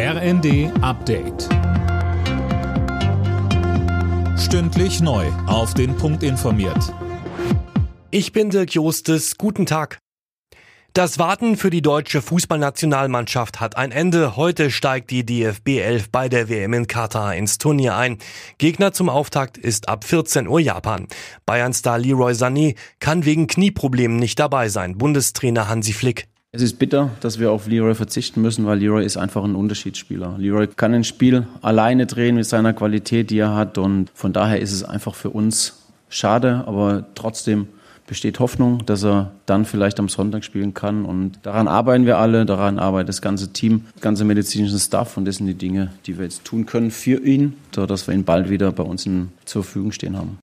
[0.00, 1.48] RND Update.
[4.38, 5.26] Stündlich neu.
[5.48, 6.94] Auf den Punkt informiert.
[8.12, 9.38] Ich bin Dirk Jostes.
[9.38, 9.98] Guten Tag.
[10.92, 14.36] Das Warten für die deutsche Fußballnationalmannschaft hat ein Ende.
[14.36, 18.18] Heute steigt die DFB 11 bei der WM in Katar ins Turnier ein.
[18.58, 21.08] Gegner zum Auftakt ist ab 14 Uhr Japan.
[21.44, 24.96] Bayern-Star Leroy Sané kann wegen Knieproblemen nicht dabei sein.
[24.96, 26.28] Bundestrainer Hansi Flick.
[26.50, 30.36] Es ist bitter, dass wir auf Leroy verzichten müssen, weil Leroy ist einfach ein Unterschiedsspieler.
[30.38, 33.76] Leroy kann ein Spiel alleine drehen mit seiner Qualität, die er hat.
[33.76, 37.68] Und von daher ist es einfach für uns schade, aber trotzdem
[38.06, 41.04] besteht Hoffnung, dass er dann vielleicht am Sonntag spielen kann.
[41.04, 45.18] Und daran arbeiten wir alle, daran arbeitet das ganze Team, das ganze medizinische Staff.
[45.18, 48.24] Und das sind die Dinge, die wir jetzt tun können für ihn, sodass wir ihn
[48.24, 49.06] bald wieder bei uns
[49.44, 50.38] zur Verfügung stehen haben.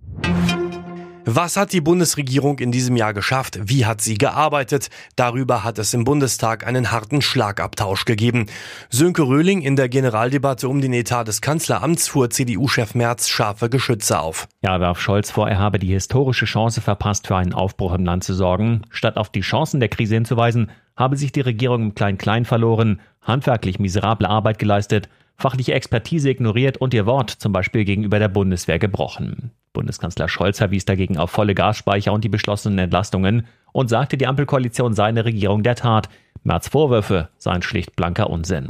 [1.27, 3.57] Was hat die Bundesregierung in diesem Jahr geschafft?
[3.63, 4.91] Wie hat sie gearbeitet?
[5.15, 8.45] Darüber hat es im Bundestag einen harten Schlagabtausch gegeben.
[8.91, 14.19] Sönke Röhling in der Generaldebatte um den Etat des Kanzleramts fuhr CDU-Chef Merz scharfe Geschütze
[14.19, 14.47] auf.
[14.61, 18.23] Ja, warf Scholz vor, er habe die historische Chance verpasst, für einen Aufbruch im Land
[18.23, 18.83] zu sorgen.
[18.91, 23.79] Statt auf die Chancen der Krise hinzuweisen, habe sich die Regierung im Klein-Klein verloren, handwerklich
[23.79, 29.49] miserable Arbeit geleistet, fachliche Expertise ignoriert und ihr Wort zum Beispiel gegenüber der Bundeswehr gebrochen.
[29.75, 34.95] Bundeskanzler Scholz verwies dagegen auf volle Gasspeicher und die beschlossenen Entlastungen und sagte, die Ampelkoalition
[34.95, 36.09] sei eine Regierung der Tat.
[36.43, 38.69] Merz Vorwürfe seien schlicht blanker Unsinn.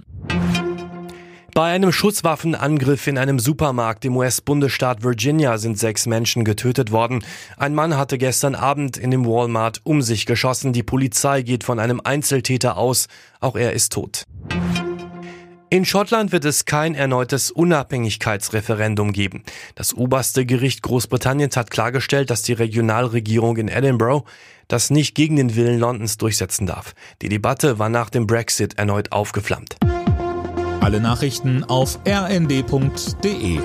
[1.56, 7.23] Bei einem Schusswaffenangriff in einem Supermarkt im US-Bundesstaat Virginia sind sechs Menschen getötet worden.
[7.56, 10.73] Ein Mann hatte gestern Abend in dem Walmart um sich geschossen.
[10.73, 13.08] Die Polizei geht von einem Einzeltäter aus.
[13.40, 14.25] Auch er ist tot.
[15.69, 19.44] In Schottland wird es kein erneutes Unabhängigkeitsreferendum geben.
[19.73, 24.25] Das oberste Gericht Großbritanniens hat klargestellt, dass die Regionalregierung in Edinburgh
[24.67, 26.94] das nicht gegen den Willen Londons durchsetzen darf.
[27.22, 29.77] Die Debatte war nach dem Brexit erneut aufgeflammt.
[30.81, 33.59] Alle Nachrichten auf rnd.de